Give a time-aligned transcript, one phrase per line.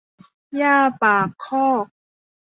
[0.57, 1.87] หญ้าปากคอก